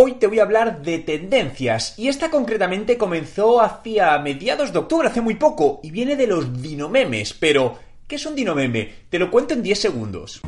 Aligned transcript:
Hoy 0.00 0.12
te 0.12 0.28
voy 0.28 0.38
a 0.38 0.44
hablar 0.44 0.82
de 0.82 1.00
tendencias 1.00 1.98
y 1.98 2.06
esta 2.06 2.30
concretamente 2.30 2.96
comenzó 2.96 3.60
hacia 3.60 4.16
mediados 4.20 4.72
de 4.72 4.78
octubre, 4.78 5.08
hace 5.08 5.20
muy 5.20 5.34
poco, 5.34 5.80
y 5.82 5.90
viene 5.90 6.14
de 6.14 6.28
los 6.28 6.62
dinomemes, 6.62 7.32
pero 7.32 7.76
¿qué 8.06 8.14
es 8.14 8.24
un 8.24 8.36
dinomeme? 8.36 8.92
Te 9.10 9.18
lo 9.18 9.28
cuento 9.28 9.54
en 9.54 9.62
10 9.64 9.80
segundos. 9.80 10.40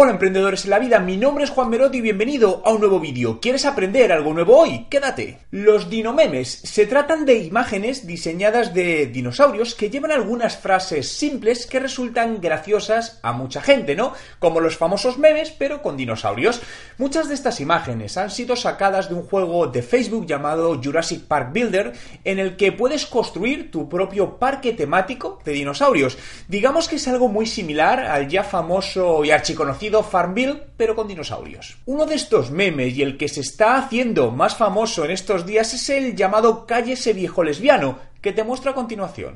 Hola 0.00 0.12
emprendedores 0.12 0.62
en 0.62 0.70
la 0.70 0.78
vida, 0.78 1.00
mi 1.00 1.16
nombre 1.16 1.42
es 1.42 1.50
Juan 1.50 1.70
Merotti 1.70 1.98
y 1.98 2.02
bienvenido 2.02 2.62
a 2.64 2.70
un 2.70 2.78
nuevo 2.78 3.00
vídeo. 3.00 3.40
¿Quieres 3.40 3.64
aprender 3.64 4.12
algo 4.12 4.32
nuevo 4.32 4.56
hoy? 4.56 4.86
Quédate. 4.88 5.40
Los 5.50 5.90
dinomemes 5.90 6.48
se 6.48 6.86
tratan 6.86 7.24
de 7.24 7.38
imágenes 7.38 8.06
diseñadas 8.06 8.72
de 8.72 9.06
dinosaurios 9.06 9.74
que 9.74 9.90
llevan 9.90 10.12
algunas 10.12 10.56
frases 10.56 11.10
simples 11.10 11.66
que 11.66 11.80
resultan 11.80 12.40
graciosas 12.40 13.18
a 13.24 13.32
mucha 13.32 13.60
gente, 13.60 13.96
¿no? 13.96 14.12
Como 14.38 14.60
los 14.60 14.76
famosos 14.76 15.18
memes, 15.18 15.50
pero 15.50 15.82
con 15.82 15.96
dinosaurios. 15.96 16.62
Muchas 16.96 17.26
de 17.26 17.34
estas 17.34 17.58
imágenes 17.58 18.16
han 18.18 18.30
sido 18.30 18.54
sacadas 18.54 19.08
de 19.08 19.16
un 19.16 19.24
juego 19.24 19.66
de 19.66 19.82
Facebook 19.82 20.26
llamado 20.26 20.80
Jurassic 20.80 21.24
Park 21.24 21.50
Builder, 21.52 21.92
en 22.22 22.38
el 22.38 22.56
que 22.56 22.70
puedes 22.70 23.04
construir 23.04 23.72
tu 23.72 23.88
propio 23.88 24.38
parque 24.38 24.74
temático 24.74 25.40
de 25.44 25.54
dinosaurios. 25.54 26.18
Digamos 26.46 26.86
que 26.86 26.94
es 26.94 27.08
algo 27.08 27.26
muy 27.26 27.46
similar 27.46 27.98
al 27.98 28.28
ya 28.28 28.44
famoso 28.44 29.24
y 29.24 29.32
archiconocido 29.32 29.87
Farmville, 30.02 30.62
pero 30.76 30.94
con 30.94 31.08
dinosaurios. 31.08 31.78
Uno 31.86 32.06
de 32.06 32.14
estos 32.14 32.50
memes 32.50 32.96
y 32.96 33.02
el 33.02 33.16
que 33.16 33.28
se 33.28 33.40
está 33.40 33.78
haciendo 33.78 34.30
más 34.30 34.56
famoso 34.56 35.04
en 35.04 35.10
estos 35.10 35.46
días 35.46 35.74
es 35.74 35.88
el 35.90 36.14
llamado 36.14 36.66
Cállese 36.66 37.12
viejo 37.12 37.42
lesbiano, 37.42 37.98
que 38.20 38.32
te 38.32 38.44
muestro 38.44 38.70
a 38.70 38.74
continuación. 38.74 39.34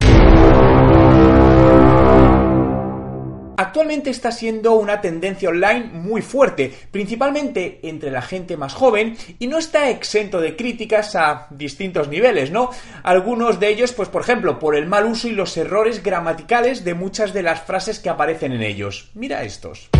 Actualmente 3.56 4.10
está 4.10 4.32
siendo 4.32 4.72
una 4.72 5.00
tendencia 5.00 5.48
online 5.48 5.90
muy 5.92 6.20
fuerte, 6.20 6.72
principalmente 6.90 7.80
entre 7.82 8.10
la 8.10 8.22
gente 8.22 8.56
más 8.56 8.74
joven, 8.74 9.16
y 9.38 9.46
no 9.46 9.58
está 9.58 9.88
exento 9.88 10.40
de 10.40 10.56
críticas 10.56 11.14
a 11.14 11.46
distintos 11.50 12.08
niveles, 12.08 12.50
¿no? 12.50 12.70
Algunos 13.02 13.60
de 13.60 13.68
ellos, 13.68 13.92
pues 13.92 14.08
por 14.08 14.22
ejemplo, 14.22 14.58
por 14.58 14.74
el 14.74 14.86
mal 14.86 15.06
uso 15.06 15.28
y 15.28 15.32
los 15.32 15.56
errores 15.56 16.02
gramaticales 16.02 16.84
de 16.84 16.94
muchas 16.94 17.32
de 17.32 17.42
las 17.42 17.62
frases 17.62 18.00
que 18.00 18.08
aparecen 18.08 18.52
en 18.52 18.62
ellos. 18.62 19.10
Mira 19.14 19.44
estos. 19.44 19.90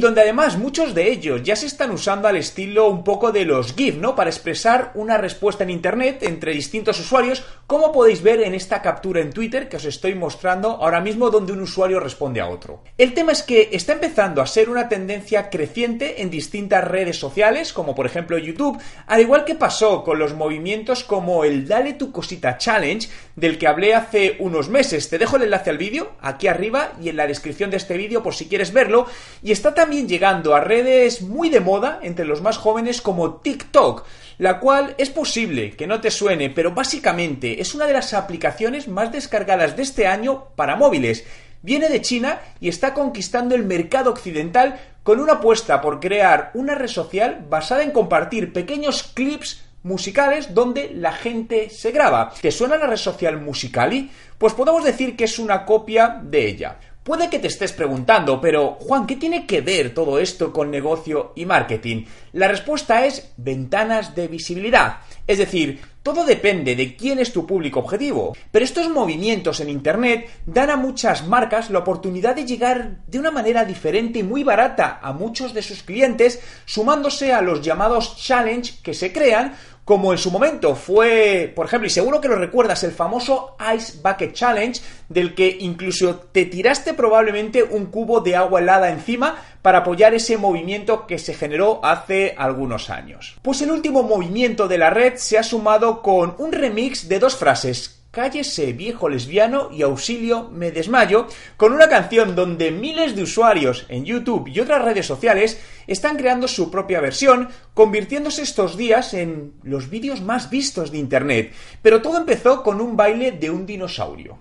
Donde 0.00 0.22
además 0.22 0.58
muchos 0.58 0.94
de 0.94 1.10
ellos 1.10 1.42
ya 1.42 1.54
se 1.54 1.66
están 1.66 1.90
usando 1.90 2.26
al 2.26 2.36
estilo 2.36 2.88
un 2.88 3.04
poco 3.04 3.30
de 3.30 3.44
los 3.44 3.74
GIF, 3.74 3.96
¿no? 3.96 4.16
Para 4.16 4.30
expresar 4.30 4.90
una 4.94 5.18
respuesta 5.18 5.64
en 5.64 5.70
Internet 5.70 6.22
entre 6.22 6.52
distintos 6.52 6.98
usuarios, 6.98 7.44
como 7.66 7.92
podéis 7.92 8.22
ver 8.22 8.40
en 8.40 8.54
esta 8.54 8.82
captura 8.82 9.20
en 9.20 9.32
Twitter 9.32 9.68
que 9.68 9.76
os 9.76 9.84
estoy 9.84 10.14
mostrando 10.14 10.70
ahora 10.70 11.00
mismo 11.00 11.30
donde 11.30 11.52
un 11.52 11.60
usuario 11.60 12.00
responde 12.00 12.40
a 12.40 12.48
otro. 12.48 12.82
El 12.98 13.14
tema 13.14 13.32
es 13.32 13.42
que 13.42 13.68
está 13.72 13.92
empezando 13.92 14.42
a 14.42 14.46
ser 14.46 14.70
una 14.70 14.88
tendencia 14.88 15.50
creciente 15.50 16.22
en 16.22 16.30
distintas 16.30 16.82
redes 16.82 17.18
sociales, 17.18 17.72
como 17.72 17.94
por 17.94 18.06
ejemplo 18.06 18.38
YouTube, 18.38 18.80
al 19.06 19.20
igual 19.20 19.44
que 19.44 19.54
pasó 19.54 20.02
con 20.02 20.18
los 20.18 20.34
movimientos 20.34 21.04
como 21.04 21.44
el 21.44 21.68
Dale 21.68 21.92
tu 21.92 22.10
cosita 22.10 22.56
challenge, 22.58 23.08
del 23.36 23.58
que 23.58 23.66
hablé 23.66 23.94
hace 23.94 24.36
unos 24.38 24.68
meses. 24.68 25.08
Te 25.08 25.18
dejo 25.18 25.36
el 25.36 25.42
enlace 25.42 25.70
al 25.70 25.78
vídeo 25.78 26.12
aquí 26.20 26.48
arriba 26.48 26.92
y 27.00 27.10
en 27.10 27.16
la 27.16 27.26
descripción 27.26 27.70
de 27.70 27.76
este 27.76 27.96
vídeo 27.96 28.22
por 28.22 28.34
si 28.34 28.46
quieres 28.46 28.72
verlo, 28.72 29.06
y 29.42 29.52
está 29.52 29.74
también 29.74 29.89
llegando 29.90 30.54
a 30.54 30.60
redes 30.60 31.22
muy 31.22 31.50
de 31.50 31.60
moda 31.60 31.98
entre 32.02 32.24
los 32.24 32.42
más 32.42 32.56
jóvenes 32.56 33.00
como 33.00 33.36
TikTok, 33.36 34.04
la 34.38 34.60
cual 34.60 34.94
es 34.98 35.10
posible 35.10 35.72
que 35.72 35.86
no 35.86 36.00
te 36.00 36.10
suene, 36.10 36.50
pero 36.50 36.72
básicamente 36.72 37.60
es 37.60 37.74
una 37.74 37.86
de 37.86 37.92
las 37.92 38.14
aplicaciones 38.14 38.88
más 38.88 39.12
descargadas 39.12 39.76
de 39.76 39.82
este 39.82 40.06
año 40.06 40.46
para 40.56 40.76
móviles. 40.76 41.24
Viene 41.62 41.88
de 41.88 42.00
China 42.00 42.40
y 42.60 42.68
está 42.68 42.94
conquistando 42.94 43.54
el 43.54 43.64
mercado 43.64 44.10
occidental 44.10 44.80
con 45.02 45.20
una 45.20 45.34
apuesta 45.34 45.80
por 45.80 46.00
crear 46.00 46.50
una 46.54 46.74
red 46.74 46.88
social 46.88 47.44
basada 47.48 47.82
en 47.82 47.90
compartir 47.90 48.52
pequeños 48.52 49.02
clips 49.02 49.64
musicales 49.82 50.54
donde 50.54 50.90
la 50.94 51.12
gente 51.12 51.70
se 51.70 51.90
graba. 51.90 52.32
¿Te 52.40 52.50
suena 52.50 52.76
la 52.76 52.86
red 52.86 52.96
social 52.96 53.40
Musicali? 53.40 54.10
Pues 54.38 54.54
podemos 54.54 54.84
decir 54.84 55.16
que 55.16 55.24
es 55.24 55.38
una 55.38 55.64
copia 55.64 56.20
de 56.22 56.46
ella. 56.46 56.78
Puede 57.02 57.30
que 57.30 57.38
te 57.38 57.46
estés 57.46 57.72
preguntando, 57.72 58.42
pero 58.42 58.76
Juan, 58.78 59.06
¿qué 59.06 59.16
tiene 59.16 59.46
que 59.46 59.62
ver 59.62 59.94
todo 59.94 60.18
esto 60.18 60.52
con 60.52 60.70
negocio 60.70 61.32
y 61.34 61.46
marketing? 61.46 62.04
La 62.32 62.46
respuesta 62.46 63.06
es 63.06 63.32
ventanas 63.38 64.14
de 64.14 64.28
visibilidad. 64.28 64.98
Es 65.26 65.38
decir, 65.38 65.80
todo 66.02 66.24
depende 66.24 66.76
de 66.76 66.96
quién 66.96 67.18
es 67.18 67.32
tu 67.32 67.46
público 67.46 67.80
objetivo. 67.80 68.36
Pero 68.50 68.64
estos 68.64 68.88
movimientos 68.88 69.60
en 69.60 69.68
Internet 69.70 70.28
dan 70.44 70.70
a 70.70 70.76
muchas 70.76 71.26
marcas 71.26 71.70
la 71.70 71.80
oportunidad 71.80 72.34
de 72.34 72.46
llegar 72.46 72.98
de 73.06 73.18
una 73.18 73.30
manera 73.30 73.64
diferente 73.64 74.18
y 74.18 74.22
muy 74.22 74.44
barata 74.44 74.98
a 75.02 75.12
muchos 75.12 75.54
de 75.54 75.62
sus 75.62 75.82
clientes, 75.82 76.40
sumándose 76.64 77.32
a 77.32 77.42
los 77.42 77.62
llamados 77.62 78.16
challenge 78.16 78.74
que 78.82 78.94
se 78.94 79.12
crean 79.12 79.54
como 79.90 80.12
en 80.12 80.18
su 80.18 80.30
momento 80.30 80.76
fue, 80.76 81.52
por 81.52 81.66
ejemplo, 81.66 81.88
y 81.88 81.90
seguro 81.90 82.20
que 82.20 82.28
lo 82.28 82.36
recuerdas, 82.36 82.84
el 82.84 82.92
famoso 82.92 83.56
Ice 83.74 83.98
Bucket 84.00 84.34
Challenge, 84.34 84.80
del 85.08 85.34
que 85.34 85.56
incluso 85.62 86.14
te 86.30 86.44
tiraste 86.44 86.94
probablemente 86.94 87.64
un 87.64 87.86
cubo 87.86 88.20
de 88.20 88.36
agua 88.36 88.60
helada 88.60 88.90
encima 88.90 89.42
para 89.62 89.78
apoyar 89.78 90.14
ese 90.14 90.36
movimiento 90.36 91.08
que 91.08 91.18
se 91.18 91.34
generó 91.34 91.84
hace 91.84 92.36
algunos 92.38 92.88
años. 92.88 93.36
Pues 93.42 93.62
el 93.62 93.72
último 93.72 94.04
movimiento 94.04 94.68
de 94.68 94.78
la 94.78 94.90
red 94.90 95.14
se 95.16 95.38
ha 95.38 95.42
sumado 95.42 96.02
con 96.02 96.36
un 96.38 96.52
remix 96.52 97.08
de 97.08 97.18
dos 97.18 97.34
frases 97.34 97.99
Cállese 98.10 98.72
viejo 98.72 99.08
lesbiano 99.08 99.70
y 99.70 99.82
auxilio 99.82 100.50
me 100.50 100.72
desmayo, 100.72 101.28
con 101.56 101.72
una 101.72 101.88
canción 101.88 102.34
donde 102.34 102.72
miles 102.72 103.14
de 103.14 103.22
usuarios 103.22 103.86
en 103.88 104.04
YouTube 104.04 104.48
y 104.48 104.58
otras 104.58 104.84
redes 104.84 105.06
sociales 105.06 105.60
están 105.86 106.16
creando 106.16 106.48
su 106.48 106.72
propia 106.72 107.00
versión, 107.00 107.50
convirtiéndose 107.72 108.42
estos 108.42 108.76
días 108.76 109.14
en 109.14 109.52
los 109.62 109.90
vídeos 109.90 110.22
más 110.22 110.50
vistos 110.50 110.90
de 110.90 110.98
Internet. 110.98 111.52
Pero 111.82 112.02
todo 112.02 112.18
empezó 112.18 112.64
con 112.64 112.80
un 112.80 112.96
baile 112.96 113.30
de 113.30 113.48
un 113.48 113.64
dinosaurio. 113.64 114.38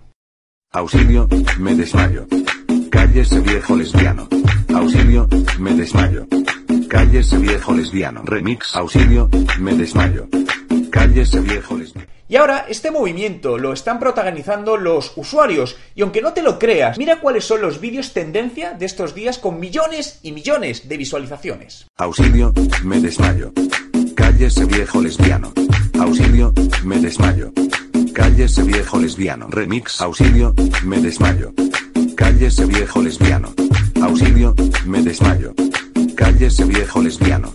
Auxilio, 0.72 1.28
me 1.60 1.76
desmayo. 1.76 2.26
Cállese 2.90 3.40
viejo 3.40 3.76
lesbiano. 3.76 4.28
Auxilio, 4.74 5.28
me 5.60 5.74
desmayo. 5.76 6.26
Cállese 6.88 7.38
viejo 7.38 7.74
lesbiano. 7.74 8.24
Remix. 8.24 8.76
Auxilio, 8.76 9.30
me 9.60 9.76
desmayo. 9.76 10.28
Cállese 10.90 11.40
viejo 11.42 11.78
lesbiano. 11.78 11.89
Y 12.30 12.36
ahora 12.36 12.68
este 12.70 12.92
movimiento 12.92 13.58
lo 13.58 13.74
están 13.74 14.00
protagonizando 14.00 14.78
los 14.78 15.14
usuarios. 15.16 15.78
Y 15.96 16.04
aunque 16.04 16.22
no 16.22 16.32
te 16.32 16.44
lo 16.44 16.60
creas, 16.60 16.96
mira 17.00 17.20
cuáles 17.20 17.44
son 17.44 17.60
los 17.60 17.82
vídeos 17.82 18.14
tendencia 18.14 18.74
de 18.74 18.86
estos 18.86 19.16
días 19.16 19.40
con 19.40 19.60
millones 19.60 20.20
y 20.22 20.32
millones 20.32 20.88
de 20.88 20.98
visualizaciones. 20.98 21.88
Auxilio, 21.98 22.54
me 22.84 23.00
desmayo. 23.00 23.52
Cállese 24.16 24.66
viejo 24.66 25.02
lesbiano. 25.02 25.52
Auxilio, 26.00 26.54
me 26.84 27.00
desmayo. 27.00 27.52
Cállese 28.14 28.62
viejo 28.62 29.00
lesbiano. 29.00 29.48
Remix. 29.50 30.00
Auxilio, 30.00 30.54
me 30.84 31.00
desmayo. 31.00 31.52
Cállese 32.16 32.66
viejo 32.68 33.02
lesbiano. 33.02 33.52
Auxilio, 34.04 34.54
me 34.86 35.02
desmayo. 35.02 35.56
Cállese 36.16 36.64
viejo 36.66 37.02
lesbiano. 37.02 37.52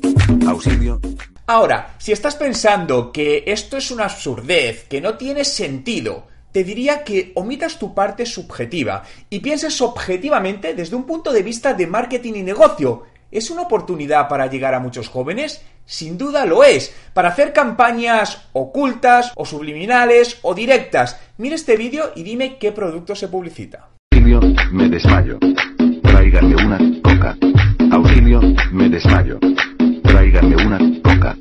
Auxilio. 0.48 1.00
Ahora, 1.46 1.94
si 1.98 2.12
estás 2.12 2.36
pensando 2.36 3.12
que 3.12 3.44
esto 3.46 3.76
es 3.76 3.90
una 3.90 4.04
absurdez, 4.04 4.84
que 4.88 5.02
no 5.02 5.18
tiene 5.18 5.44
sentido, 5.44 6.26
te 6.52 6.64
diría 6.64 7.04
que 7.04 7.32
omitas 7.34 7.78
tu 7.78 7.92
parte 7.92 8.24
subjetiva 8.24 9.02
y 9.28 9.40
pienses 9.40 9.82
objetivamente 9.82 10.72
desde 10.72 10.96
un 10.96 11.04
punto 11.04 11.32
de 11.32 11.42
vista 11.42 11.74
de 11.74 11.86
marketing 11.86 12.34
y 12.36 12.42
negocio. 12.42 13.02
¿Es 13.30 13.50
una 13.50 13.62
oportunidad 13.62 14.26
para 14.26 14.46
llegar 14.46 14.72
a 14.72 14.80
muchos 14.80 15.08
jóvenes? 15.08 15.62
Sin 15.84 16.16
duda 16.16 16.46
lo 16.46 16.64
es, 16.64 16.94
para 17.12 17.28
hacer 17.28 17.52
campañas 17.52 18.48
ocultas 18.54 19.32
o 19.34 19.44
subliminales 19.44 20.38
o 20.42 20.54
directas. 20.54 21.20
Mira 21.36 21.56
este 21.56 21.76
vídeo 21.76 22.12
y 22.14 22.22
dime 22.22 22.56
qué 22.56 22.72
producto 22.72 23.14
se 23.14 23.28
publicita. 23.28 23.90
Auxilio, 24.12 24.40
me 24.72 24.88
desmayo. 24.88 25.38
Una 25.42 26.78
coca. 27.02 27.36
Auxilio, 27.90 28.40
me 28.72 28.88
desmayo. 28.88 29.38
Una 30.04 30.93
coca. 31.24 31.36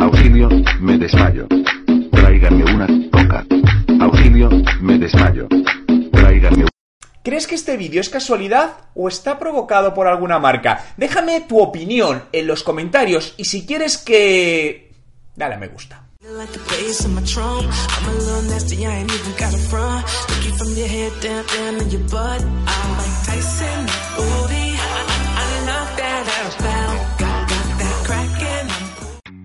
Auxilio, 0.00 0.48
me 0.80 0.98
desmayo. 0.98 1.46
Tráiganme 2.10 2.64
una 2.64 2.86
coca. 3.10 3.46
Auxilio, 4.00 4.50
me 4.80 4.98
desmayo. 4.98 5.48
Tráiganme 6.12 6.66
¿Crees 7.24 7.46
que 7.46 7.54
este 7.54 7.76
vídeo 7.76 8.00
es 8.00 8.08
casualidad 8.08 8.72
o 8.94 9.08
está 9.08 9.38
provocado 9.38 9.94
por 9.94 10.08
alguna 10.08 10.40
marca? 10.40 10.84
Déjame 10.96 11.42
tu 11.42 11.60
opinión 11.60 12.24
en 12.32 12.46
los 12.48 12.64
comentarios 12.64 13.34
y 13.36 13.44
si 13.44 13.64
quieres 13.64 13.96
que... 13.96 14.92
Dale 15.36 15.54
a 15.54 15.58
me 15.58 15.68
gusta. 15.68 16.08
Like 16.20 16.52